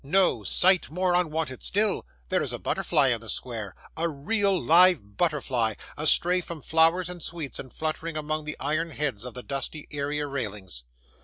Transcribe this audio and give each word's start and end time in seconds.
No; 0.03 0.41
sight 0.43 0.89
more 0.89 1.13
unwonted 1.13 1.61
still 1.61 2.07
there 2.29 2.41
is 2.41 2.51
a 2.51 2.57
butterfly 2.57 3.09
in 3.09 3.21
the 3.21 3.29
square 3.29 3.75
a 3.95 4.09
real, 4.09 4.59
live 4.59 5.15
butterfly! 5.15 5.75
astray 5.95 6.41
from 6.41 6.59
flowers 6.59 7.07
and 7.07 7.21
sweets, 7.21 7.59
and 7.59 7.71
fluttering 7.71 8.17
among 8.17 8.45
the 8.45 8.57
iron 8.59 8.89
heads 8.89 9.23
of 9.23 9.35
the 9.35 9.43
dusty 9.43 9.87
area 9.91 10.25
railings. 10.25 10.83